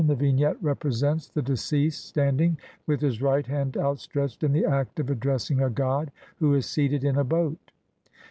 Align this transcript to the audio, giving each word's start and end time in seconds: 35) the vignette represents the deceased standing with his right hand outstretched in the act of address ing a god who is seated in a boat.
35) 0.03 0.17
the 0.17 0.25
vignette 0.25 0.63
represents 0.63 1.27
the 1.29 1.43
deceased 1.43 2.05
standing 2.05 2.57
with 2.87 3.01
his 3.01 3.21
right 3.21 3.45
hand 3.45 3.77
outstretched 3.77 4.41
in 4.41 4.51
the 4.51 4.65
act 4.65 4.99
of 4.99 5.11
address 5.11 5.51
ing 5.51 5.61
a 5.61 5.69
god 5.69 6.11
who 6.37 6.55
is 6.55 6.65
seated 6.65 7.03
in 7.03 7.17
a 7.17 7.23
boat. 7.23 7.69